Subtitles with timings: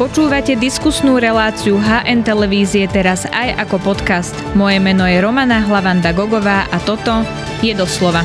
[0.00, 4.32] Počúvate diskusnú reláciu HN Televízie teraz aj ako podcast.
[4.56, 7.20] Moje meno je Romana Hlavanda Gogová a toto
[7.60, 8.24] je doslova.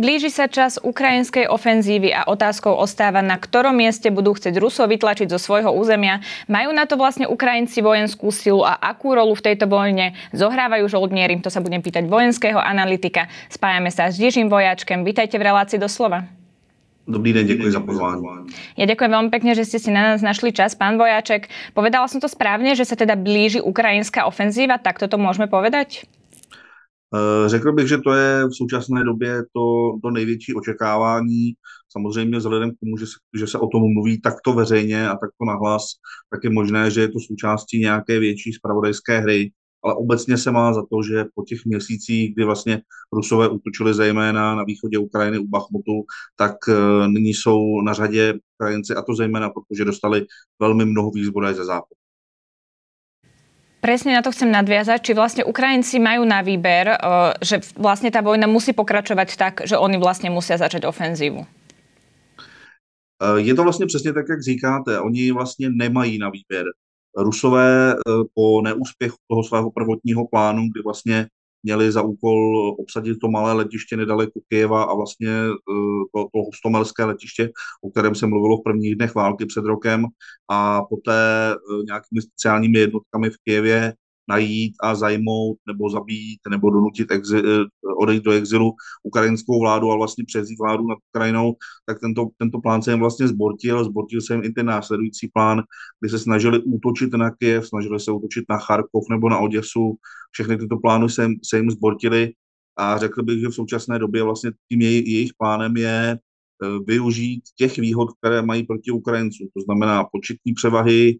[0.00, 5.28] Blíži sa čas ukrajinskej ofenzívy a otázkou ostáva, na ktorom mieste budú chcieť Rusov vytlačiť
[5.28, 6.24] zo svojho územia.
[6.48, 11.44] Majú na to vlastne Ukrajinci vojenskú silu a akú rolu v tejto vojne zohrávajú žoldnieri?
[11.44, 13.28] To sa budem pýtať vojenského analytika.
[13.52, 15.04] Spájame sa s Jižím Vojačkem.
[15.04, 16.37] Vítajte v relácii doslova.
[17.08, 18.22] Dobrý den, děkuji za pozvání.
[18.76, 20.76] Ja ďakujem veľmi pekne, že ste si na nás našli čas.
[20.76, 25.48] Pán Vojáček, povedala som to správne, že sa teda blíži ukrajinská ofenzíva, tak toto môžeme
[25.48, 26.04] povedať?
[27.14, 29.64] Eh, řekl bych, že to je v současné době to,
[30.02, 31.52] to největší očekávání.
[31.88, 35.44] Samozřejmě vzhledem k tomu, že se, že se o tom mluví takto veřejně a takto
[35.46, 35.84] nahlas,
[36.30, 39.50] tak je možné, že je to součástí nějaké větší spravodajské hry
[39.84, 42.80] ale obecně se má za to, že po těch měsících, kdy vlastně
[43.12, 46.04] Rusové útočili zejména na východě Ukrajiny u Bachmutu,
[46.36, 50.26] tak uh, nyní jsou na řadě Ukrajinci, a to zejména protože dostali
[50.60, 51.98] velmi mnoho výzbroj ze západu.
[53.78, 56.98] Presne na to chcem nadviazať, či vlastne Ukrajinci majú na výber, eh,
[57.38, 61.46] že vlastne tá vojna musí pokračovať tak, že oni vlastne musia začať ofenzívu.
[63.22, 65.00] Eh, je to vlastně přesně tak, jak říkáte.
[65.00, 66.64] Oni vlastně nemají na výběr.
[67.18, 71.26] Rusové eh, po neúspěchu toho svého prvotního plánu, kdy vlastně
[71.62, 77.04] měli za úkol obsadit to malé letiště nedaleko Kyjeva a vlastně eh, to, to hostomelské
[77.04, 77.50] letiště,
[77.82, 80.04] o kterém se mluvilo v prvních dnech války před rokem
[80.50, 83.94] a poté eh, nějakými speciálními jednotkami v Kyjevě
[84.28, 87.64] najít a zajmout nebo zabít nebo donutit exi, eh,
[88.00, 91.54] odejít do exilu ukrajinskou vládu a vlastně převzít vládu nad Ukrajinou,
[91.86, 93.84] tak tento, tento plán se jim vlastně zbortil.
[93.84, 95.62] Zbortil se jim i ten následující plán,
[96.00, 99.96] kdy se snažili útočit na Kiev, snažili se útočit na Charkov nebo na Oděsu.
[100.30, 102.32] Všechny tyto plány se, se jim zbortily
[102.76, 106.18] a řekl bych, že v současné době vlastně tím jej, jejich plánem je
[106.62, 109.48] Eh, využít těch výhod, které mají proti Ukrajincům.
[109.56, 111.18] To znamená početní převahy,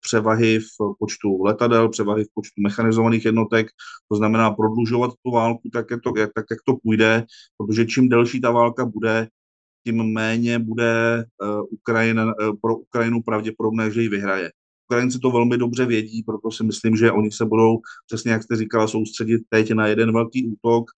[0.00, 3.66] převahy v počtu letadel, převahy v počtu mechanizovaných jednotek,
[4.08, 7.24] to znamená prodlužovat tu válku tak, jak to, jak, tak, jak to půjde,
[7.56, 9.28] protože čím delší ta válka bude,
[9.86, 14.50] tím méně bude eh, Ukrajina, pro Ukrajinu pravděpodobné, že ji vyhraje.
[14.90, 18.56] Ukrajinci to velmi dobře vědí, proto si myslím, že oni se budou, přesně jak jste
[18.56, 20.90] říkala, soustředit teď na jeden velký útok,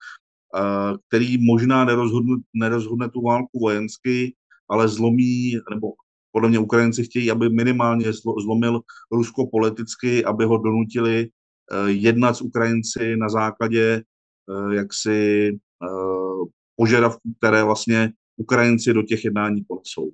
[1.08, 4.34] který možná nerozhodne, nerozhodne tu válku vojensky,
[4.68, 5.92] ale zlomí, nebo
[6.32, 8.80] podle mě Ukrajinci chtějí, aby minimálně zlomil
[9.12, 16.44] Rusko politicky, aby ho donutili eh, jednat s Ukrajinci na základě eh, jaksi eh,
[16.76, 20.10] požadavků, které vlastně Ukrajinci do těch jednání ponesou.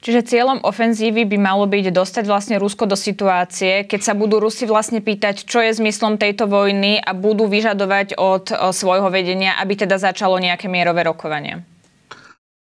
[0.00, 4.64] Čiže cieľom ofenzívy by malo byť dostať vlastne Rusko do situácie, keď sa budú Rusi
[4.64, 10.00] vlastne pýtať, čo je zmyslom tejto vojny a budú vyžadovať od svojho vedenia, aby teda
[10.00, 11.68] začalo nejaké mierové rokovanie.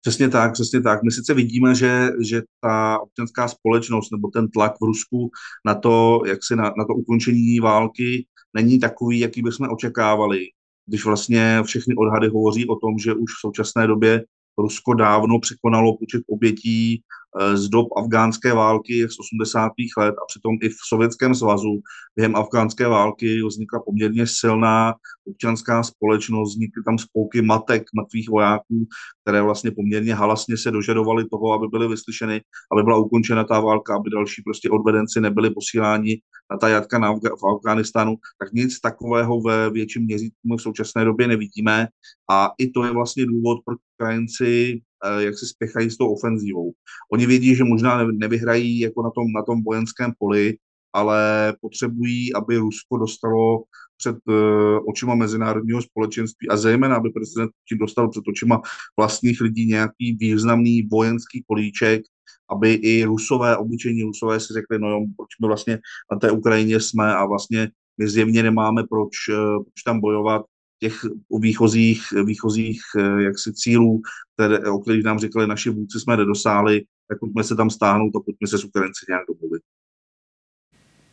[0.02, 1.04] Přesně tak, přesně tak.
[1.04, 5.30] My sice vidíme, že, že ta občanská společnost nebo ten tlak v Rusku
[5.66, 10.40] na to, jak si na, na to ukončení války není takový, jaký bychom očekávali.
[10.86, 14.24] Když vlastně všechny odhady hovoří o tom, že už v současné době
[14.58, 17.04] Rusko dávno překonalo počet obětí
[17.54, 19.72] z dob afgánské války z 80.
[19.98, 21.82] let a přitom i v Sovětském svazu
[22.16, 24.94] během afgánské války vznikla poměrně silná
[25.28, 28.88] občanská společnost, vznikly tam spolky matek mrtvých vojáků,
[29.22, 32.42] které vlastně poměrně halasně se dožadovaly toho, aby byly vyslyšeny,
[32.74, 36.22] aby byla ukončena ta válka, aby další prostě odvedenci nebyli posíláni
[36.52, 41.06] na ta jatka na Afga- v Afghánistánu, tak nic takového ve větším měřítku v současné
[41.06, 41.88] době nevidíme
[42.32, 46.72] a i to je vlastně důvod, proč Ukrajinci Eh, jak se spěchají s tou ofenzívou.
[47.14, 50.58] Oni vědí, že možná nevyhrají jako na tom, na tom vojenském poli,
[50.94, 53.64] ale potřebují, aby Rusko dostalo
[53.98, 58.62] před uh, očima mezinárodního společenství a zejména, aby prezident Putin dostal před očima
[58.98, 62.02] vlastních lidí nějaký významný vojenský políček,
[62.50, 65.80] aby i rusové, obyčejní rusové si řekli, no jo, proč my vlastně
[66.12, 70.42] na té Ukrajině jsme a vlastně my zjevně nemáme proč, uh, proč tam bojovat,
[70.82, 70.96] těch
[71.40, 74.02] výchozích, výchozích eh, jaksi cílů,
[74.34, 78.20] které, o kterých nám říkali naši vůdci, jsme nedosáhli, tak pojďme se tam stáhnout a
[78.26, 79.62] pojďme se s Ukrajinci nějak domluvit.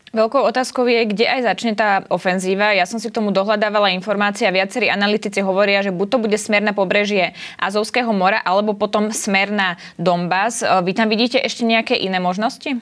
[0.09, 2.73] Veľkou otázkou je, kde aj začne tá ofenzíva.
[2.73, 6.39] Ja som si k tomu dohľadávala informácie a viacerí analytici hovoria, že buď to bude
[6.41, 10.65] smer na pobrežie Azovského mora, alebo potom smer na Donbass.
[10.65, 12.81] Eh, vy tam vidíte ešte nejaké iné možnosti?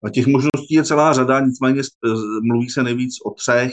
[0.00, 1.82] A těch možností je celá řada, nicméně
[2.42, 3.72] mluví se nejvíc o třech.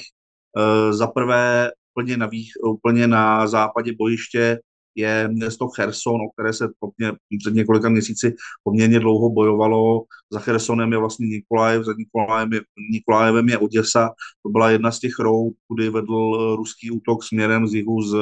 [0.57, 4.59] Eh, za prvé úplně na, vých, úplně na západě bojiště
[4.95, 6.67] je město Cherson, o které se
[7.39, 10.03] před několika měsíci poměrně dlouho bojovalo.
[10.31, 12.61] Za Chersonem je vlastně Nikolajev, za Nikolajem je,
[12.91, 14.09] Nikolajevem je Oděsa.
[14.43, 18.15] To byla jedna z těch rout, kudy vedl ruský útok směrem z jihu z,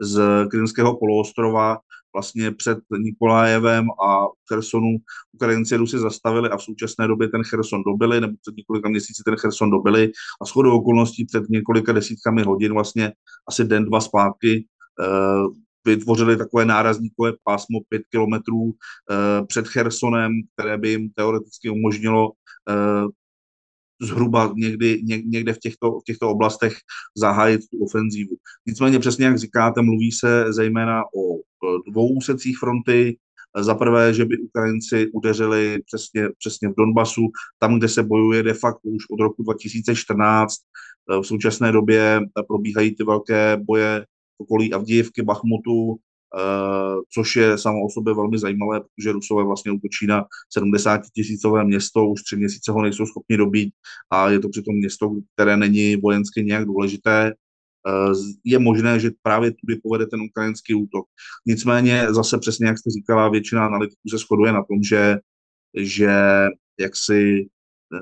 [0.00, 1.78] z Krymského poloostrova
[2.14, 4.96] vlastně před Nikolajevem a Chersonu
[5.32, 9.36] Ukrajinci Rusy zastavili a v současné době ten Cherson dobili, nebo před několika měsíci ten
[9.36, 10.12] Cherson dobili
[10.42, 13.12] a shodou okolností před několika desítkami hodin, vlastně
[13.48, 14.66] asi den, dva zpátky,
[15.00, 22.32] eh, vytvořili takové nárazníkové pásmo pět kilometrů eh, před Chersonem, které by jim teoreticky umožnilo
[22.70, 23.06] eh,
[24.04, 26.76] zhruba někdy, někde v těchto, v těchto oblastech
[27.16, 28.36] zahájit tu ofenzívu.
[28.66, 31.40] Nicméně přesně jak říkáte, mluví se zejména o
[31.90, 33.16] dvou úsecích fronty.
[33.58, 37.22] Za prvé, že by Ukrajinci udeřili přesně, přesně v Donbasu,
[37.58, 40.54] tam, kde se bojuje de facto už od roku 2014.
[41.20, 45.96] V současné době probíhají ty velké boje v okolí Avdijevky, Bachmutu,
[47.14, 52.06] což je samo o sobě velmi zajímavé, protože Rusové vlastně útočí na 70 tisícové město,
[52.06, 53.74] už tři měsíce ho nejsou schopni dobít
[54.10, 57.32] a je to přitom město, které není vojensky nějak důležité.
[57.88, 58.12] Eh,
[58.44, 61.06] je možné, že právě tudy povede ten ukrajinský útok.
[61.46, 65.18] Nicméně zase přesně, jak jste říkala, většina analytiků se shoduje na tom, že,
[65.76, 66.10] že
[66.80, 67.48] jaksi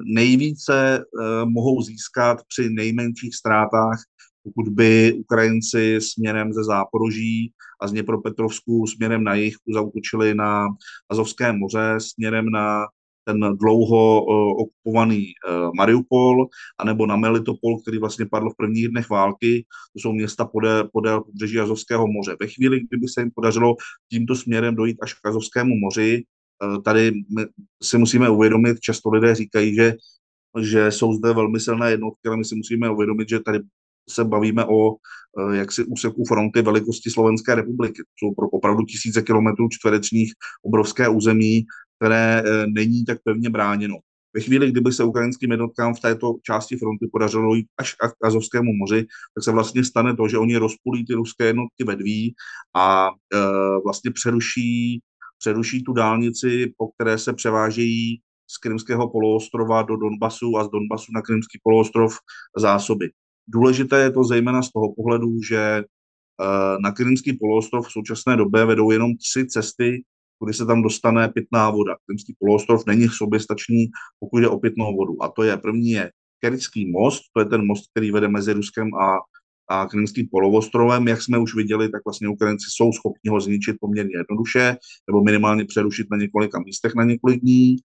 [0.05, 3.99] nejvíce uh, mohou získat při nejmenších ztrátách
[4.45, 10.69] pokud by Ukrajinci směrem ze Záporoží a z Dněpropetrovsku směrem na jih zautočili na
[11.11, 12.87] Azovské moře, směrem na
[13.25, 16.47] ten dlouho uh, okupovaný uh, Mariupol,
[16.79, 19.65] anebo na Melitopol, který vlastně padl v prvních dnech války.
[19.93, 22.37] To jsou města podél, podél pobřeží Azovského moře.
[22.41, 23.77] Ve chvíli, kdyby se jim podařilo
[24.11, 26.25] tímto směrem dojít až k Azovskému moři,
[26.65, 27.13] uh, tady
[27.83, 29.95] si musíme uvědomit, často lidé říkají, že
[30.61, 33.59] že jsou zde velmi silné jednotky, ale my si musíme uvědomit, že tady
[34.11, 38.03] se bavíme o eh, jaksi úseku fronty velikosti Slovenské republiky.
[38.03, 40.33] To jsou pro opravdu tisíce kilometrů čtverečních
[40.63, 41.65] obrovské území,
[41.99, 43.97] které eh, není tak pevně bráněno.
[44.35, 48.73] Ve chvíli, kdyby se ukrajinským jednotkám v této části fronty podařilo jít až k Azovskému
[48.73, 52.35] moři, tak se vlastně stane to, že oni rozpolí ty ruské jednotky vedví
[52.77, 53.39] a e,
[53.85, 55.01] vlastně přeruší,
[55.39, 58.21] přeruší tu dálnici, po které se převážejí
[58.51, 62.17] z Krymského poloostrova do Donbasu a z Donbasu na Krymský poloostrov
[62.57, 63.11] zásoby.
[63.49, 68.65] Důležité je to zejména z toho pohledu, že eh, na Krymský poloostrov v současné době
[68.65, 70.03] vedou jenom tři cesty,
[70.39, 71.97] kudy se tam dostane pitná voda.
[72.07, 73.87] Krymský poloostrov není soběstačný,
[74.21, 75.23] pokud jde o pitnou vodu.
[75.23, 76.11] A to je, první je
[76.41, 79.19] Kerický most, to je ten most, který vede mezi Ruskem a,
[79.69, 81.09] a Krymským poloostrovem.
[81.09, 84.77] Jak jsme už viděli, tak vlastně Ukrajinci jsou schopni ho zničit poměrně jednoduše,
[85.09, 87.77] nebo minimálně přerušit na několika místech na několik dní.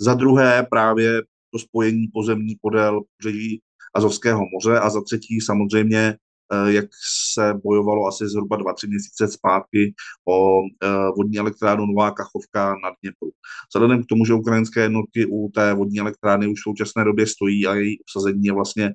[0.00, 3.60] Za druhé právě to spojení pozemní podél břeží
[3.94, 6.16] Azovského moře a za třetí samozřejmě
[6.52, 6.84] eh, jak
[7.32, 9.94] se bojovalo asi zhruba dva, tři měsíce zpátky
[10.28, 13.30] o eh, vodní elektrárnu Nová Kachovka nad Dněpru.
[13.74, 17.66] Vzhledem k tomu, že ukrajinské jednotky u té vodní elektrárny už v současné době stojí
[17.66, 18.94] a její obsazení je vlastně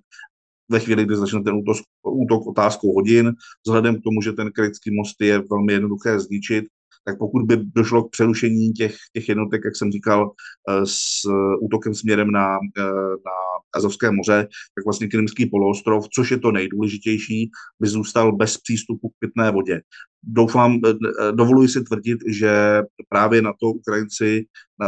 [0.71, 3.33] ve chvíli, kdy začne ten útok, útok otázkou hodin,
[3.65, 6.65] vzhledem k tomu, že ten kritický most je velmi jednoduché zničit,
[7.09, 10.31] tak pokud by došlo k přerušení těch, těch jednotek, jak jsem říkal,
[10.69, 11.25] eh, s
[11.61, 12.47] útokem směrem na,
[13.25, 13.35] na
[13.75, 19.13] Azovské moře, tak vlastně Krymský poloostrov, což je to nejdůležitější, by zůstal bez přístupu k
[19.19, 19.81] pitné vodě.
[20.23, 24.45] Doufám, eh, eh, dovoluji si tvrdit, že právě na to Ukrajinci,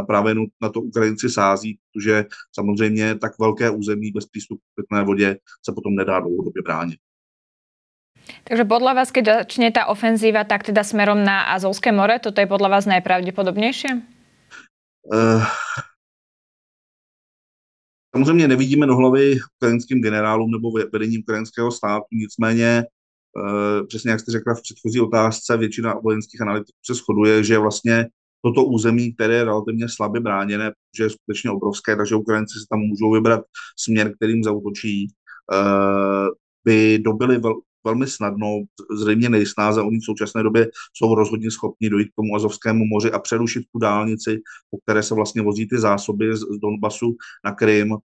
[0.07, 2.25] právě na to Ukrajinci sází, protože
[2.55, 6.99] samozřejmě tak velké území bez přístupu k pitné vodě se potom nedá dlouhodobě bránit.
[8.43, 12.47] Takže podľa vás, keď začne tá ofenzíva, tak teda smerom na Azovské more, toto je
[12.49, 14.01] podľa vás najpravdepodobnejšie?
[15.01, 15.41] Uh,
[18.15, 24.31] Samozřejmě nevidíme do hlavy ukrajinským generálům nebo vedení ukrajinského státu, nicméně e, přesně jak jste
[24.31, 28.07] řekla v předchozí otázce, většina vojenských analytiků se shoduje, že vlastně
[28.45, 32.79] toto území, které je relativně slabě bráněné, protože je skutečně obrovské, takže Ukrajinci si tam
[32.79, 33.41] můžou vybrat
[33.79, 35.09] směr, kterým zautočí, e,
[36.65, 38.47] by dobili vel, velmi snadno,
[38.97, 39.81] zřejmě nejsnáze.
[39.81, 43.79] Oni v současné době jsou rozhodně schopni dojít k tomu Azovskému moři a přerušit tu
[43.79, 47.97] dálnici, po které se vlastně vozí ty zásoby z, z Donbasu na Krym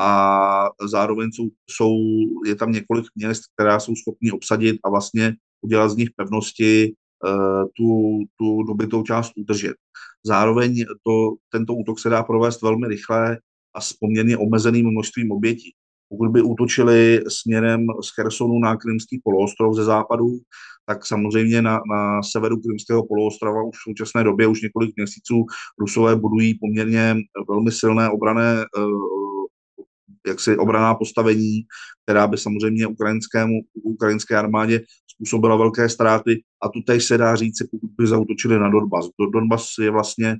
[0.00, 1.96] a zároveň jsou, jsou,
[2.46, 7.64] je tam několik měst, která jsou schopni obsadit a vlastně udělat z nich pevnosti uh,
[7.76, 9.74] tu, tu dobitou část udržet.
[10.24, 13.38] Zároveň to, tento útok se dá provést velmi rychle
[13.74, 15.74] a s poměrně omezeným množstvím obětí.
[16.12, 20.26] Pokud by útočili směrem z Chersonu na Krymský poloostrov ze západu,
[20.86, 25.44] tak samozřejmě na, na severu Krymského poloostrova už v současné době, už několik měsíců,
[25.80, 27.16] Rusové budují poměrně
[27.48, 29.46] velmi silné obrané uh,
[30.26, 31.60] jaksi obraná postavení,
[32.04, 34.80] která by samozřejmě ukrajinskému, ukrajinské armádě
[35.14, 39.06] způsobila velké ztráty a tu teď se dá říct, pokud by zautočili na Donbas.
[39.32, 40.36] Donbas je vlastně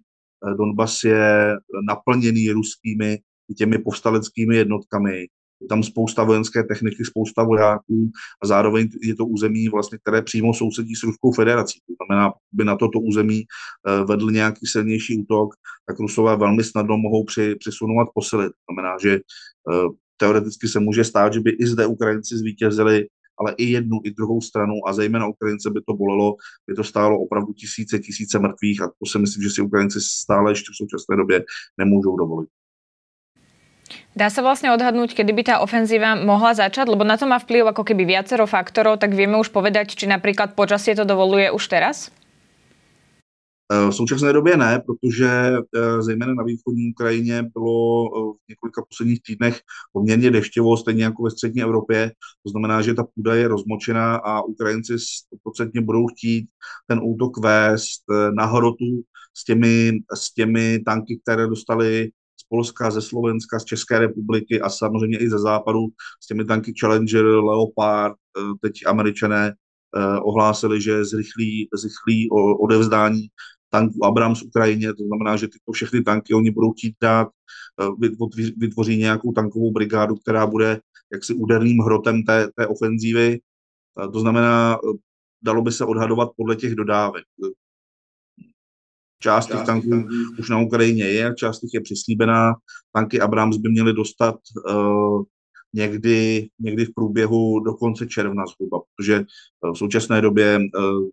[0.57, 1.57] Donbas je
[1.89, 3.19] naplněný ruskými
[3.59, 5.27] těmi povstaleckými jednotkami,
[5.63, 8.11] je tam spousta vojenské techniky, spousta vojáků
[8.43, 11.81] a zároveň je to území, vlastně, které přímo sousedí s Ruskou federací.
[11.87, 15.55] To znamená, by na toto území eh, vedl nějaký silnější útok,
[15.87, 18.49] tak Rusové velmi snadno mohou při, přisunovat posily.
[18.49, 23.07] To znamená, že eh, teoreticky se může stát, že by i zde Ukrajinci zvítězili,
[23.39, 27.19] ale i jednu, i druhou stranu a zejména Ukrajince by to bolelo, by to stálo
[27.19, 31.17] opravdu tisíce, tisíce mrtvých a to si myslím, že si Ukrajinci stále ještě v současné
[31.17, 31.45] době
[31.79, 32.49] nemůžou dovolit.
[34.13, 36.85] Dá sa vlastne odhadnúť, kedy by tá ofenzíva mohla začať?
[36.85, 40.53] Lebo na to má vplyv ako keby viacero faktorov, tak vieme už povedať, či napríklad
[40.53, 42.13] počasie to dovoluje už teraz?
[43.73, 48.83] E, v současné době ne, protože e, zejména na východní Ukrajině bylo e, v několika
[48.89, 49.61] posledních týdnech
[49.93, 52.13] poměrně deštěvo, stejně jako ve střední Evropě.
[52.45, 56.49] To znamená, že ta půda je rozmočená a Ukrajinci 100% budou chtít
[56.87, 58.03] ten útok vést
[58.37, 59.03] na hrotu
[59.37, 62.11] s těmi, s těmi tanky, které dostali
[62.53, 65.81] Polska, ze Slovenska, z České republiky a samozřejmě i ze západu
[66.23, 69.53] s těmi tanky Challenger, Leopard, eh, teď američané
[69.97, 72.29] eh, ohlásili, že zrychlí, zrychlí
[72.61, 73.29] odevzdání
[73.71, 77.29] tanků Abrams Ukrajině, to znamená, že tyto všechny tanky oni budou chtít dát,
[77.81, 78.09] eh,
[78.57, 80.81] vytvoří nějakou tankovou brigádu, která bude
[81.13, 83.41] jaksi úderným hrotem té, té ofenzívy.
[84.13, 84.79] To znamená,
[85.43, 87.25] dalo by se odhadovat podle těch dodávek.
[89.23, 92.55] Část těch tanků už na Ukrajině je, část těch je přislíbená.
[92.93, 94.35] Tanky Abrams by měly dostat
[94.69, 95.23] uh,
[95.75, 101.09] někdy, někdy v průběhu do konce června zhruba, protože uh, v současné době uh,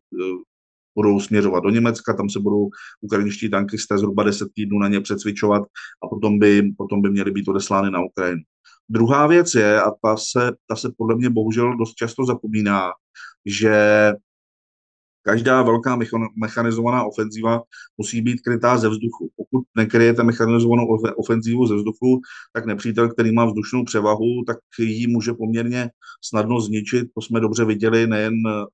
[0.96, 2.70] budou směřovat do Německa, tam se budou
[3.02, 5.64] ukrajinští tankisté zhruba 10 týdnů na ně přecvičovat
[6.04, 8.42] a potom by, potom by měly být odeslány na Ukrajinu.
[8.90, 12.92] Druhá věc je, a ta se, ta se podle mě bohužel dost často zapomíná,
[13.46, 14.14] že
[15.30, 15.98] každá velká
[16.42, 17.62] mechanizovaná ofenzíva
[17.98, 19.30] musí být krytá ze vzduchu.
[19.38, 20.86] Pokud nekryjete mechanizovanou
[21.18, 22.22] ofenzívu ze vzduchu,
[22.54, 25.90] tak nepřítel, který má vzdušnou převahu, tak ji může poměrně
[26.26, 27.08] snadno zničit.
[27.16, 28.34] To jsme dobře viděli nejen,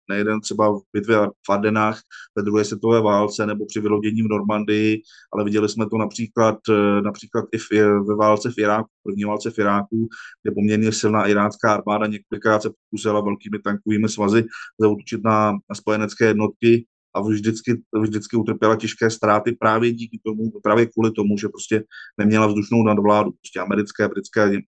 [0.10, 2.00] nejen třeba v bitvě v Ardenách
[2.38, 5.02] ve druhé světové válce nebo při vylodění v Normandii,
[5.34, 6.58] ale viděli jsme to například,
[7.04, 10.08] například i ve válce v Iráku, první válce v Iráku,
[10.44, 14.44] kde poměrně silná irácká armáda několikrát se pokusila velkými tankovými svazy
[14.80, 16.45] zautočit na, na spojenecké jednotky
[17.16, 21.84] a vždycky, vždycky utrpěla těžké ztráty právě díky tomu, právě kvůli tomu, že prostě
[22.18, 23.32] neměla vzdušnou nadvládu.
[23.32, 24.60] Prostě americké, britské, eh,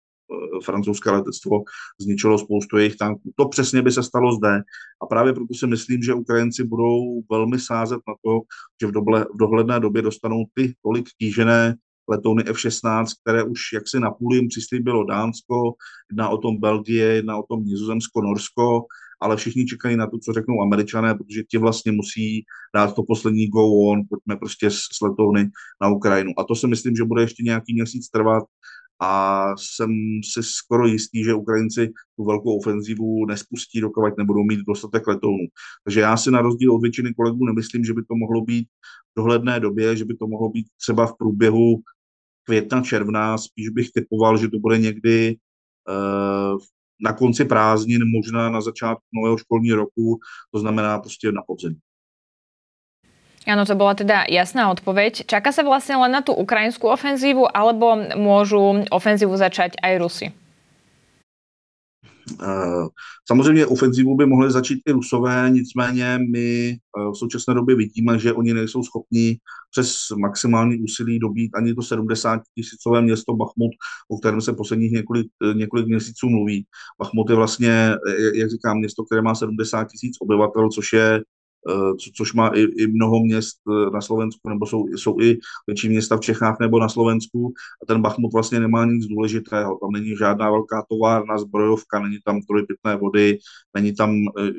[0.64, 1.64] francouzské letectvo
[2.02, 3.32] zničilo spoustu jejich tanků.
[3.36, 4.62] To přesně by se stalo zde
[5.04, 8.42] a právě proto si myslím, že Ukrajinci budou velmi sázet na to,
[8.82, 11.76] že v, doble, v dohledné době dostanou ty tolik tížené
[12.10, 15.74] letouny F-16, které už jaksi na půl jim přislíbilo Dánsko,
[16.12, 18.86] jedna o tom Belgie, jedna o tom Nizozemsko, Norsko,
[19.20, 22.46] ale všichni čekají na to, co řeknou američané, protože ti vlastně musí
[22.76, 25.50] dát to poslední go on, pojďme prostě s, letouny
[25.82, 26.32] na Ukrajinu.
[26.38, 28.44] A to si myslím, že bude ještě nějaký měsíc trvat
[29.00, 29.90] a jsem
[30.34, 35.48] si skoro jistý, že Ukrajinci tu velkou ofenzivu nespustí, dokud nebudou mít dostatek letounů.
[35.84, 38.68] Takže já si na rozdíl od většiny kolegů nemyslím, že by to mohlo být
[39.16, 41.82] v dohledné době, že by to mohlo být třeba v průběhu
[42.44, 45.36] května, června, spíš bych typoval, že to bude někdy
[45.90, 46.60] uh,
[47.02, 50.20] na konci prázdnin, možná na začátku nového školního roku,
[50.52, 51.80] to znamená prostě na podzim.
[53.48, 55.24] Áno, to bola teda jasná odpoveď.
[55.24, 60.28] Čaká sa vlastne len na tú ukrajinskú ofenzívu, alebo môžu ofenzívu začať aj Rusy?
[62.44, 62.88] Eh,
[63.28, 68.34] samozřejmě ofenzivu by mohli začít i Rusové, nicméně my eh, v současné době vidíme, že
[68.34, 69.38] oni nejsou schopni
[69.72, 73.72] přes maximální úsilí dobít ani to 70 tisícové město Bachmut,
[74.10, 76.66] o kterém se posledních několik, eh, několik měsíců mluví.
[77.00, 77.92] Bachmut je vlastně,
[78.34, 81.22] jak říkám, město, které má 70 tisíc obyvatel, což je
[82.00, 85.90] co, což má i, i mnoho měst eh, na Slovensku, nebo jsou, jsou i větší
[85.90, 89.78] města v Čechách nebo na Slovensku a ten Bachmut vlastně nemá nic důležitého.
[89.82, 93.38] Tam není žádná velká továrna, zbrojovka, není tam tolik pitné vody,
[93.76, 94.52] není tam eh,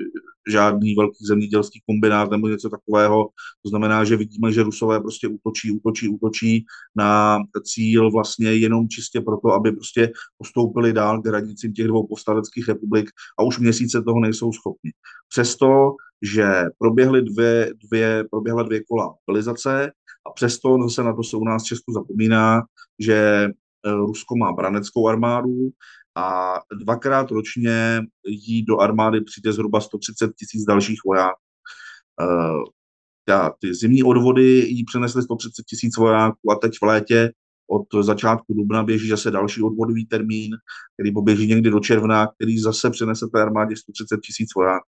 [0.49, 3.29] žádný velký zemědělský kombinát nebo něco takového.
[3.63, 6.65] To znamená, že vidíme, že Rusové prostě útočí, útočí, útočí
[6.97, 12.69] na cíl vlastně jenom čistě proto, aby prostě postoupili dál k hranicím těch dvou povstaleckých
[12.69, 14.91] republik a už měsíce toho nejsou schopni.
[15.29, 19.93] Přesto že proběhly dvě, dvě, proběhla dvě kola mobilizace
[20.27, 22.63] a přesto zase na to se u nás Česku zapomíná,
[22.99, 23.49] že
[23.87, 25.71] eh, Rusko má braneckou armádu
[26.17, 31.41] a dvakrát ročně jí do armády přijde zhruba 130 tisíc dalších vojáků.
[32.21, 32.65] Uh,
[33.61, 37.33] ty zimní odvody jí přenesly 130 tisíc vojáků a teď v létě
[37.71, 40.51] od začátku dubna běží zase další odvodový termín,
[40.97, 44.89] který poběží někdy do června, který zase přinese té armádě 130 tisíc vojáků.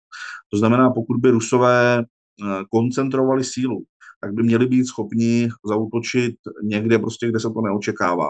[0.54, 3.84] To znamená, pokud by Rusové eh, koncentrovali sílu,
[4.22, 8.30] tak by měli být schopni zautočit někde prostě, kde se to neočekává.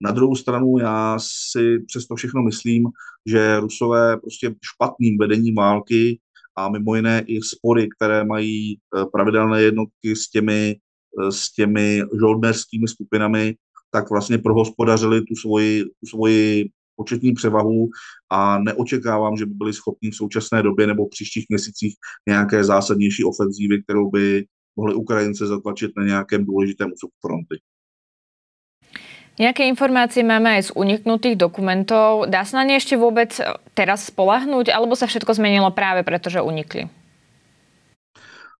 [0.00, 2.84] Na druhou stranu já si přesto všechno myslím,
[3.26, 6.20] že Rusové prostě špatným vedením války
[6.56, 10.76] a mimo jiné i spory, které mají eh, pravidelné jednotky s těmi,
[11.22, 13.54] eh, s těmi žoldnerskými skupinami,
[13.90, 17.88] tak vlastně prohospodařili tu svoji, tu svoji početní převahu
[18.30, 21.94] a neočekávám, že by byli schopni v současné době nebo v příštích měsících
[22.28, 24.44] nějaké zásadnější ofenzívy, kterou by
[24.76, 27.60] mohli Ukrajince zatlačit na nějakém důležitém úseku fronty.
[29.36, 32.24] Nejaké informácie máme aj z uniknutých dokumentov.
[32.32, 33.36] Dá sa na ne ešte vôbec
[33.76, 36.88] teraz spolahnúť, alebo sa všetko zmenilo práve preto, že unikli?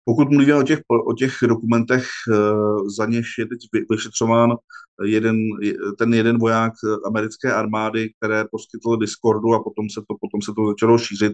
[0.08, 2.34] Pokud mluvíme o těch, o těch dokumentech, eh,
[2.96, 3.58] za něž je teď
[3.90, 4.50] vyšetřován
[5.04, 5.36] jeden,
[5.98, 6.72] ten jeden voják
[7.06, 11.32] americké armády, které poskytl Discordu a potom se to, potom se to začalo šířit,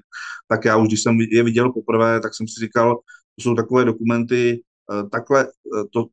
[0.49, 2.95] tak já už, když jsem je viděl poprvé, tak jsem si říkal,
[3.37, 4.63] to jsou takové dokumenty,
[4.93, 6.07] eh, takhle, eh, to,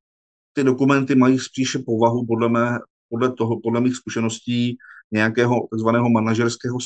[0.53, 4.77] ty dokumenty mají spíše povahu podle mé, podle toho, podle mých zkušeností
[5.11, 6.77] nějakého takzvaného manažerského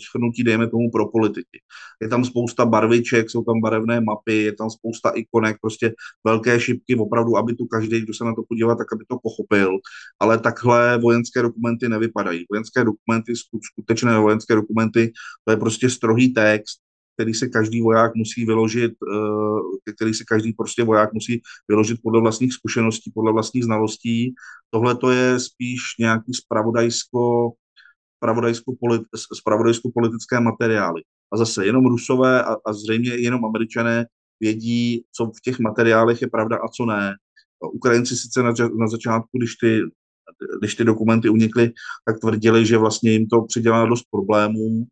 [0.00, 1.60] schrnutí, dejme tomu pro politiky.
[2.02, 6.96] Je tam spousta barviček, jsou tam barevné mapy, je tam spousta ikonek, prostě velké šipky,
[6.96, 9.78] opravdu, aby tu každý, kdo se na to podívá, tak aby to pochopil.
[10.20, 12.44] Ale takhle vojenské dokumenty nevypadají.
[12.50, 13.32] Vojenské dokumenty,
[13.72, 15.12] skutečné vojenské dokumenty,
[15.44, 20.52] to je prostě strohý text, který se každý voják musí vyložit, eh, který si každý
[20.52, 24.34] prostě voják musí vyložit podle vlastních zkušeností, podle vlastních znalostí.
[24.70, 27.52] Tohle to je spíš nějaký spravodajsko,
[29.34, 31.02] spravodajsko-politické materiály.
[31.32, 34.06] A zase jenom Rusové a, a zřejmě jenom Američané
[34.40, 37.14] vědí, co v těch materiálech je pravda a co ne.
[37.72, 39.80] Ukrajinci sice na, na začátku, když ty,
[40.60, 41.72] když ty dokumenty unikly,
[42.06, 44.84] tak tvrdili, že vlastně jim to přidělá dost problémů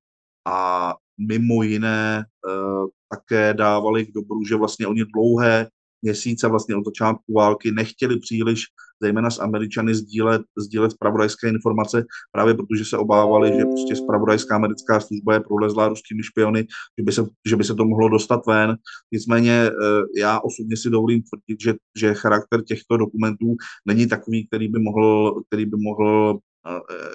[0.46, 0.94] a
[1.28, 5.68] mimo jiné uh, také dávali k dobru, že vlastně oni dlouhé
[6.02, 8.60] měsíce vlastně od začátku války nechtěli příliš,
[9.02, 15.00] zejména s Američany, sdílet, sdílet spravodajské informace, právě protože se obávali, že prostě spravodajská americká
[15.00, 16.66] služba je prolezlá ruskými špiony,
[16.98, 18.76] že by se, že by se to mohlo dostat ven.
[19.12, 19.70] Nicméně
[20.16, 23.56] já osobně si dovolím tvrdit, že, že charakter těchto dokumentů
[23.86, 26.38] není takový, který by mohl, který by mohl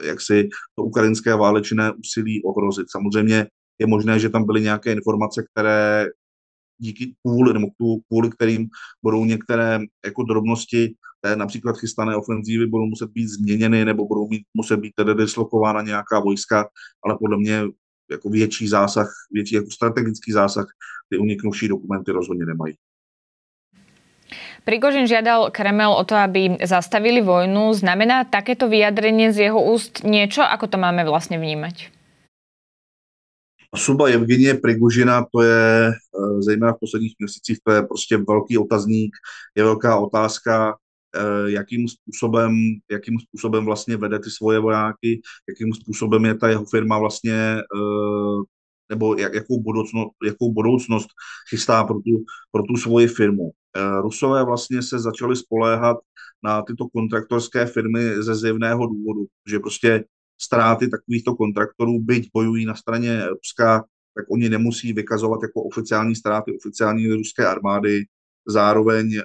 [0.04, 2.86] jak si to ukrajinské válečné úsilí ohrozit.
[2.92, 3.48] Samozřejmě
[3.80, 6.06] je možné, že tam byly nějaké informace, které
[6.78, 7.68] díky kvůli, nebo
[8.08, 8.68] kvůli kterým
[9.04, 14.44] budou některé jako drobnosti té například chystané ofenzívy budou muset být změněny nebo budou mít,
[14.54, 16.70] muset být tedy dislokována nějaká vojska,
[17.06, 17.64] ale podle mě
[18.12, 20.66] jako větší zásah, větší jako strategický zásah
[21.10, 22.76] ty uniknuvší dokumenty rozhodně nemají.
[24.64, 27.74] Prigožin žiadal Kreml o to, aby zastavili vojnu.
[27.74, 30.44] Znamená takéto vyjadrenie z jeho úst niečo?
[30.44, 31.97] Ako to máme vlastne vnímať?
[33.72, 39.16] Osoba Evgenie Prigožina, to je eh, zejména v posledních měsících, to je prostě velký otazník,
[39.56, 40.76] je velká otázka,
[41.16, 42.56] eh, jakým způsobem,
[42.92, 48.44] jakým způsobem vlastně vede ty svoje vojáky, jakým způsobem je ta jeho firma vlastně, eh,
[48.90, 51.08] nebo jak, jakou, budoucnost, jakou budoucnost
[51.50, 53.52] chystá pro tu, pro tu svoji firmu.
[54.02, 55.98] Rusové vlastně se začali spoléhat
[56.44, 60.04] na tyto kontraktorské firmy ze zjevného důvodu, že prostě
[60.42, 63.84] ztráty takovýchto kontraktorů, byť bojují na straně Ruska,
[64.16, 68.06] tak oni nemusí vykazovat jako oficiální ztráty oficiální ruské armády.
[68.48, 69.22] Zároveň, eh,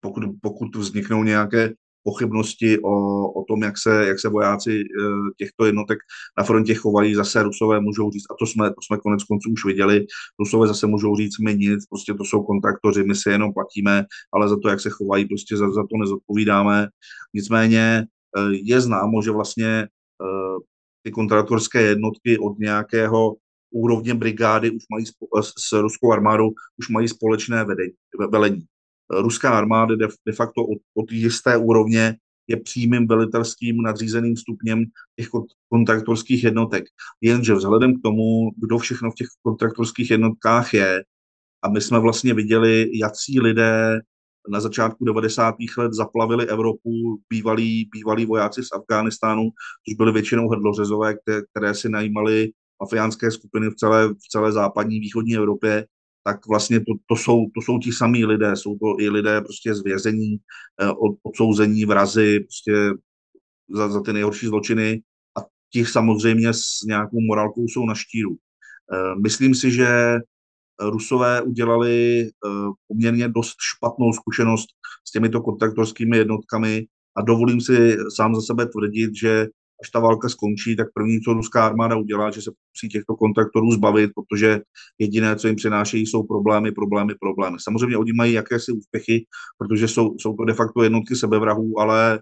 [0.00, 1.72] pokud, pokud vzniknou nějaké
[2.06, 2.94] pochybnosti o,
[3.40, 5.98] o tom, jak se, jak se vojáci eh, těchto jednotek
[6.38, 9.64] na frontě chovají, zase Rusové můžou říct, a to jsme, to jsme konec konců už
[9.64, 10.06] viděli,
[10.38, 14.48] Rusové zase můžou říct, my nic, prostě to jsou kontraktoři, my si jenom platíme, ale
[14.48, 16.88] za to, jak se chovají, prostě za, za to nezodpovídáme.
[17.34, 18.06] Nicméně
[18.50, 20.56] je známo, že vlastně eh,
[21.02, 23.36] ty kontraktorské jednotky od nějakého
[23.70, 25.04] úrovně brigády už mají
[25.38, 27.92] eh, s ruskou armádou už mají společné vedení,
[28.30, 28.64] velení.
[29.10, 32.16] Ruská armáda de, de facto od, od jisté úrovně
[32.48, 34.84] je přímým velitelským nadřízeným stupněm
[35.16, 35.28] těch
[35.68, 36.84] kontraktorských jednotek.
[37.20, 41.04] Jenže vzhledem k tomu, kdo všechno v těch kontraktorských jednotkách je,
[41.62, 44.00] a my jsme vlastně viděli, jaký lidé
[44.48, 45.54] na začátku 90.
[45.78, 46.90] let zaplavili Evropu
[47.30, 49.42] bývalí, bývalí vojáci z Afghánistánu,
[49.88, 52.50] což byly většinou hrdlořezové, které, které si najímali
[52.82, 55.86] mafiánské skupiny v celé, v celé západní východní Evropě,
[56.24, 59.74] tak vlastně to, to, jsou, to jsou ti samí lidé, jsou to i lidé prostě
[59.74, 60.36] z vězení,
[60.82, 62.90] eh, od, odsouzení vrazy prostě
[63.74, 65.02] za, za ty nejhorší zločiny
[65.38, 65.40] a
[65.72, 68.36] ti samozřejmě s nějakou morálkou jsou na štíru.
[68.92, 70.18] Eh, myslím si, že
[70.80, 72.48] Rusové udělali eh,
[72.88, 74.66] poměrně dost špatnou zkušenost
[75.08, 76.86] s těmito kontraktorskými jednotkami
[77.16, 79.46] a dovolím si sám za sebe tvrdit, že
[79.82, 83.70] až ta válka skončí, tak první, co ruská armáda udělá, že se musí těchto kontraktorů
[83.70, 84.60] zbavit, protože
[84.98, 87.56] jediné, co jim přinášejí, jsou problémy, problémy, problémy.
[87.60, 89.26] Samozřejmě oni mají jakési úspěchy,
[89.58, 92.20] protože jsou, jsou to de facto jednotky sebevrahů, ale,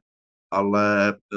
[0.50, 1.36] ale eh,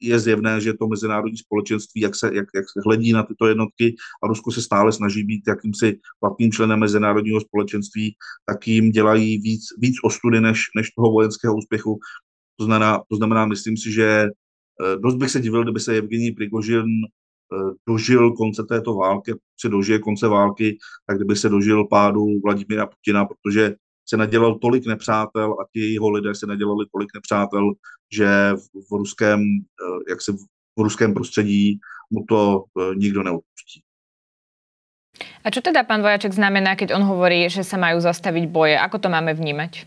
[0.00, 3.94] je zjevné, že to mezinárodní společenství, jak se, jak, jak se hledí na tyto jednotky
[4.22, 8.14] a Rusko se stále snaží být jakýmsi platným členem mezinárodního společenství,
[8.46, 11.98] tak jim dělají víc, víc ostudy než, než toho vojenského úspěchu.
[12.56, 14.28] To znamená, to znamená, myslím si, že
[14.84, 19.68] eh, dost bych se divil, kdyby se Evgenij Prigožin eh, dožil konce této války, se
[19.68, 23.74] dožije konce války, tak kdyby se dožil pádu Vladimira Putina, protože
[24.10, 27.72] se nadělal tolik nepřátel a ti jeho lidé se nadělali tolik nepřátel,
[28.12, 30.32] že v, v ruském, eh, jak se
[30.78, 31.78] v ruském prostředí
[32.10, 33.80] mu to eh, nikdo neodpustí.
[35.18, 38.78] A čo teda pán Vojaček znamená, keď on hovorí, že sa majú zastaviť boje?
[38.78, 39.86] Ako to máme vnímať?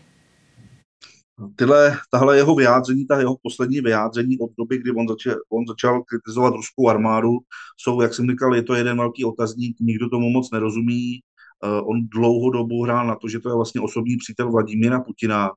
[1.56, 6.02] Tyhle, tahle jeho vyjádření, ta jeho poslední vyjádření od doby, kdy on začal, on začal
[6.02, 7.38] kritizovat ruskou armádu,
[7.76, 11.20] jsou, jak jsem říkal, je to jeden velký otazník, nikdo tomu moc nerozumí,
[11.84, 15.50] on dlouhou dobu hrál na to, že to je vlastně osobní přítel Vladimíra Putina,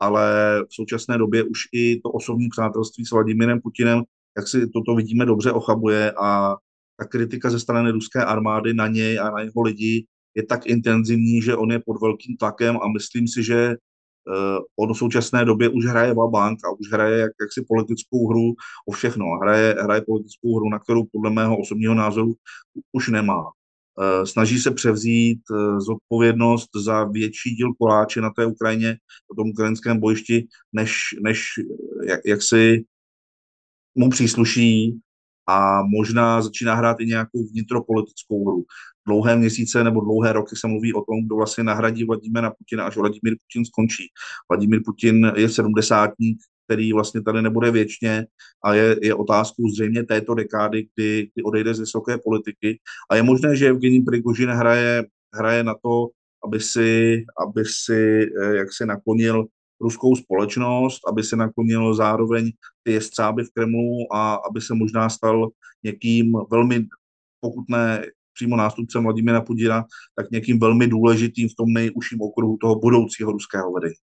[0.00, 0.24] ale
[0.68, 4.02] v současné době už i to osobní přátelství s Vladimírem Putinem,
[4.36, 6.56] jak si toto vidíme, dobře ochabuje a
[6.96, 11.42] ta kritika ze strany ruské armády na něj a na jeho lidi je tak intenzivní,
[11.42, 15.68] že on je pod velkým tlakem a myslím si, že uh, on v současné době
[15.68, 18.54] už hraje bank a už hraje jak, jaksi politickou hru
[18.88, 19.24] o všechno.
[19.42, 22.34] Hraje, hraje politickou hru, na kterou podle mého osobního názoru
[22.92, 23.44] už nemá.
[23.98, 29.50] Eh, snaží se převzít eh, zodpovědnost za větší díl koláče na té Ukrajině, na tom
[29.50, 31.44] ukrajinském bojišti, než, než
[32.06, 32.84] jak, jak si
[33.94, 35.00] mu přísluší
[35.48, 38.64] a možná začíná hrát i nějakou vnitropolitickou hru.
[39.06, 42.96] Dlouhé měsíce nebo dlouhé roky se mluví o tom, kdo vlastně nahradí Vladimira Putina, až
[42.96, 44.04] Vladimír Putin skončí.
[44.50, 46.38] Vladimír Putin je sedmdesátník,
[46.70, 48.26] který vlastně tady nebude věčně
[48.64, 52.78] a je, je otázkou zřejmě této dekády, kdy, kdy odejde z vysoké politiky.
[53.10, 55.04] A je možné, že Evgení Prigožin hraje,
[55.34, 56.08] hraje na to,
[56.46, 59.46] aby si, aby si eh, jak se naklonil
[59.80, 62.50] ruskou společnost, aby se naklonil zároveň
[62.82, 65.48] ty jestřáby v Kremlu a aby se možná stal
[65.82, 66.86] někým velmi,
[67.40, 69.84] pokud ne přímo nástupcem Vladimira Putina,
[70.16, 73.94] tak někým velmi důležitým v tom nejužším okruhu toho budoucího ruského vedení.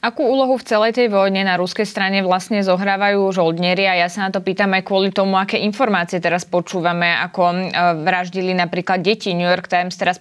[0.00, 4.24] Akú úlohu v celej tej vojne na ruskej strane vlastne zohrávajú žoldnieri a ja sa
[4.24, 7.56] na to pýtam aj kvôli tomu, aké informácie teraz počúvame, ako e,
[8.00, 9.36] vraždili napríklad deti.
[9.36, 10.16] New York Times teraz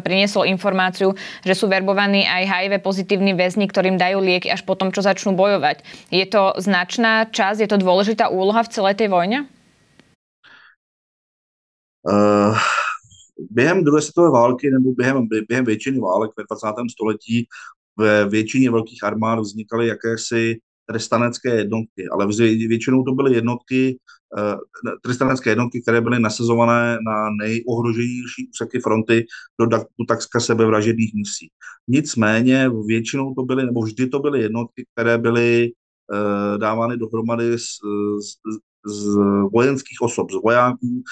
[0.00, 1.12] priniesol informáciu,
[1.44, 5.84] že sú verbovaní aj HIV pozitívni väzni, ktorým dajú lieky až potom, čo začnú bojovať.
[6.08, 9.44] Je to značná časť, je to dôležitá úloha v celej tej vojne?
[12.00, 12.56] Uh,
[13.50, 16.66] během druhé světové války nebo během, během většiny válek ve 20.
[16.96, 17.44] století
[17.98, 20.56] ve většině velkých armád vznikaly jakési
[20.88, 22.26] trestanecké jednotky, ale
[22.68, 23.98] většinou to byly jednotky,
[24.38, 24.56] eh,
[25.02, 29.26] trestanecké jednotky, které byly nasazované na nejohroženější úseky fronty
[29.60, 29.66] do,
[30.08, 31.50] takzka sebevražedných misí.
[31.88, 37.64] Nicméně většinou to byly, nebo vždy to byly jednotky, které byly uh, dávány dohromady z,
[38.20, 39.16] z, z
[39.52, 41.02] vojenských osob, z vojáků,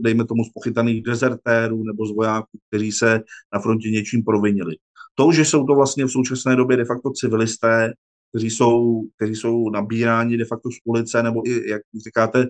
[0.00, 3.20] dejme tomu z pochytaných dezertérů nebo z vojáků, kteří se
[3.54, 4.76] na frontě něčím provinili.
[5.20, 7.92] To, že jsou to vlastně v současné době de facto civilisté,
[8.28, 12.46] kteří jsou, kteří jsou nabíráni de facto z ulice, nebo i, jak říkáte,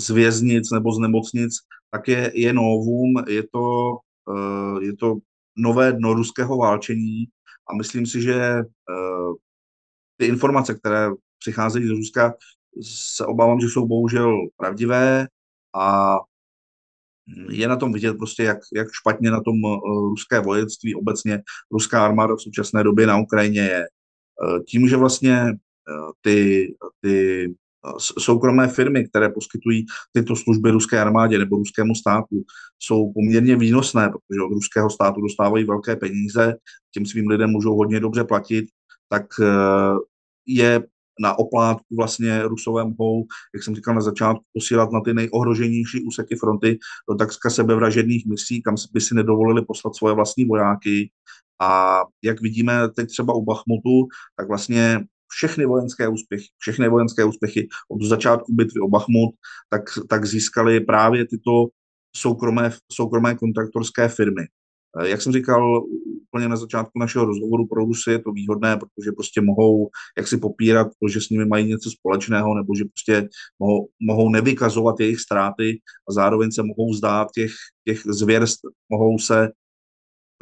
[0.00, 1.52] z věznic nebo z nemocnic,
[1.90, 3.90] tak je, je novum, je to,
[4.30, 5.14] uh, je to
[5.56, 7.24] nové dno ruského válčení
[7.70, 9.34] a myslím si, že uh,
[10.16, 12.34] ty informace, které přicházejí z Ruska,
[13.16, 15.28] se obávám, že jsou bohužel pravdivé
[15.74, 16.16] a
[17.50, 22.04] je na tom vidět prostě, jak, jak špatně na tom uh, ruské vojenství, obecně ruská
[22.04, 23.84] armáda v současné době na Ukrajině je.
[24.44, 26.68] Uh, tím, že vlastně uh, ty,
[27.00, 27.48] ty
[28.18, 32.42] soukromé firmy, které poskytují tyto služby ruské armádě nebo ruskému státu,
[32.78, 36.54] jsou poměrně výnosné, protože od ruského státu dostávají velké peníze,
[36.94, 38.66] tím svým lidem můžou hodně dobře platit,
[39.08, 39.26] tak
[40.46, 40.82] je
[41.20, 46.36] na oplátku vlastně Rusové mohou, jak jsem říkal na začátku, posílat na ty nejohroženější úseky
[46.36, 51.10] fronty do takzka sebevražedných misí, kam by si nedovolili poslat svoje vlastní vojáky.
[51.62, 57.68] A jak vidíme teď třeba u Bachmutu, tak vlastně všechny vojenské úspěchy, všechny vojenské úspěchy
[57.90, 59.34] od začátku bitvy o Bachmut,
[59.70, 61.66] tak, tak získali právě tyto
[62.16, 64.46] soukromé, soukromé kontraktorské firmy.
[65.02, 65.84] Jak jsem říkal,
[66.28, 70.38] úplně na začátku našeho rozhovoru pro Rusy je to výhodné, protože prostě mohou jak si
[70.38, 73.28] popírat to, že s nimi mají něco společného, nebo že prostě
[73.58, 77.52] mohou, mohou nevykazovat jejich ztráty a zároveň se mohou zdát těch,
[77.84, 79.50] těch zvěrstv, mohou se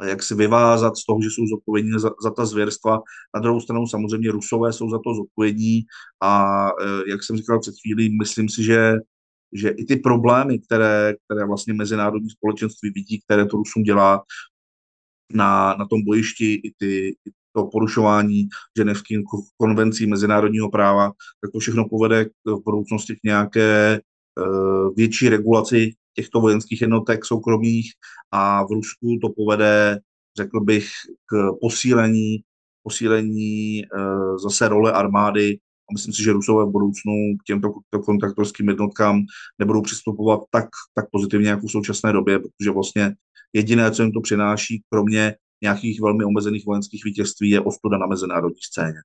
[0.07, 3.01] jak si vyvázat z toho, že jsou zodpovědní za, za ta zvěrstva.
[3.35, 5.81] Na druhou stranu samozřejmě Rusové jsou za to zodpovědní
[6.23, 6.67] a
[7.07, 8.93] jak jsem říkal před chvílí, myslím si, že,
[9.55, 14.23] že i ty problémy, které, které vlastně mezinárodní společenství vidí, které to Rusům dělá
[15.33, 19.17] na, na tom bojišti, i, ty, i to porušování ženevských
[19.57, 21.11] konvencí mezinárodního práva,
[21.41, 27.91] tak to všechno povede v budoucnosti k nějaké uh, větší regulaci těchto vojenských jednotek soukromých
[28.31, 29.99] a v Rusku to povede,
[30.37, 30.87] řekl bych,
[31.25, 32.37] k posílení,
[32.83, 35.57] posílení uh, zase role armády
[35.89, 37.73] a myslím si, že Rusové v budoucnu k těmto
[38.05, 39.21] kontraktorským jednotkám
[39.59, 43.13] nebudou přistupovat tak, tak pozitivně, jako v současné době, protože vlastně
[43.53, 48.61] jediné, co jim to přináší, kromě nějakých velmi omezených vojenských vítězství, je ostuda na mezinárodní
[48.61, 48.99] scéně.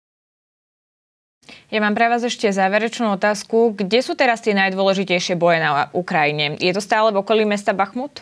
[1.73, 3.73] Ja mám pre vás ešte záverečnú otázku.
[3.73, 6.61] Kde sú teraz tie najdôležitejšie boje na Ukrajine?
[6.61, 8.21] Je to stále v okolí mesta Bachmut?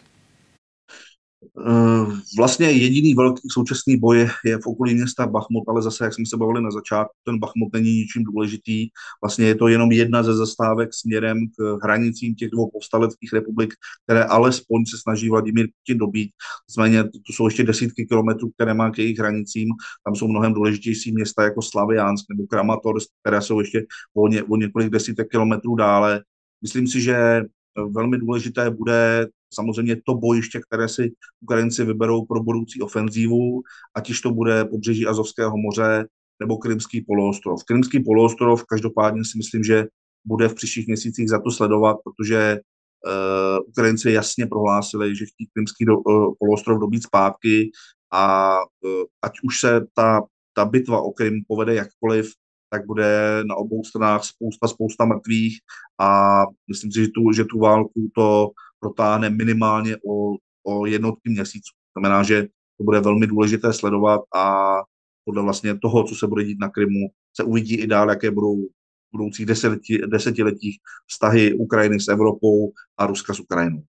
[1.68, 2.06] Eh,
[2.38, 6.36] vlastně jediný velký současný boj je v okolí města Bachmut, ale zase, jak jsme se
[6.36, 8.88] bavili na začátku, ten Bachmut není ničím důležitý.
[9.22, 14.24] Vlastně je to jenom jedna ze zastávek směrem k hranicím těch dvou povstaleckých republik, které
[14.24, 16.30] alespoň se snaží Vladimír Putin dobít.
[16.68, 19.68] Nicméně to jsou ještě desítky kilometrů, které má k jejich hranicím.
[20.04, 24.56] Tam jsou mnohem důležitější města jako Slaviansk nebo Kramatorsk, které jsou ještě o, ně, o
[24.56, 26.22] několik desítek kilometrů dále.
[26.62, 27.42] Myslím si, že
[27.90, 33.62] velmi důležité bude samozřejmě to bojiště, které si Ukrajinci vyberou pro budoucí ofenzívu,
[33.94, 36.06] ať již to bude pobřeží Azovského moře
[36.40, 37.64] nebo Krymský poloostrov.
[37.64, 39.86] Krymský poloostrov každopádně si myslím, že
[40.24, 45.84] bude v příštích měsících za to sledovat, protože uh, Ukrajinci jasně prohlásili, že chtějí Krymský
[45.84, 47.70] do, uh, poloostrov dobít zpátky
[48.12, 50.22] a uh, ať už se ta,
[50.54, 52.32] ta bitva o Krym povede jakkoliv,
[52.70, 55.58] tak bude na obou stranách spousta, spousta mrtvých
[56.00, 58.50] a myslím si, že tu, že tu válku to
[58.80, 61.72] protáhne minimálně o, o jednotky měsíců.
[61.96, 62.42] Znamená, že
[62.78, 64.76] to bude velmi důležité sledovat a
[65.24, 68.56] podle vlastně toho, co se bude dít na Krymu, se uvidí i dál, jaké budou
[68.56, 68.68] v
[69.12, 70.76] budoucích deseti, desetiletích
[71.06, 73.82] vztahy Ukrajiny s Evropou a Ruska s Ukrajinou.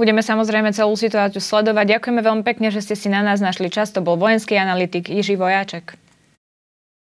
[0.00, 1.98] Budeme samozrejme celú situáciu sledovať.
[1.98, 3.92] Ďakujeme veľmi pekne, že ste si na nás našli čas.
[3.92, 6.07] To bol vojenský analytik Jiří Vojáček.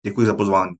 [0.03, 0.75] Děkuji za pozvání.